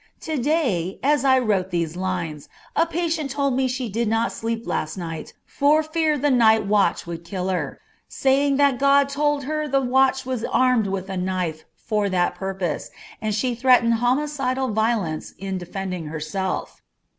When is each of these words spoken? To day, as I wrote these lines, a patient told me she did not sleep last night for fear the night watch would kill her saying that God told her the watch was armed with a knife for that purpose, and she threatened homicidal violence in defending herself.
To 0.21 0.35
day, 0.35 0.97
as 1.03 1.23
I 1.23 1.37
wrote 1.37 1.69
these 1.69 1.95
lines, 1.95 2.49
a 2.75 2.87
patient 2.87 3.29
told 3.29 3.53
me 3.55 3.67
she 3.67 3.87
did 3.87 4.07
not 4.07 4.31
sleep 4.31 4.65
last 4.65 4.97
night 4.97 5.35
for 5.45 5.83
fear 5.83 6.17
the 6.17 6.31
night 6.31 6.65
watch 6.65 7.05
would 7.05 7.23
kill 7.23 7.49
her 7.49 7.79
saying 8.07 8.57
that 8.57 8.79
God 8.79 9.09
told 9.09 9.43
her 9.43 9.67
the 9.67 9.79
watch 9.79 10.25
was 10.25 10.43
armed 10.43 10.87
with 10.87 11.07
a 11.07 11.17
knife 11.17 11.65
for 11.75 12.09
that 12.09 12.33
purpose, 12.33 12.89
and 13.21 13.35
she 13.35 13.53
threatened 13.53 13.93
homicidal 14.01 14.69
violence 14.69 15.35
in 15.37 15.59
defending 15.59 16.07
herself. 16.07 16.81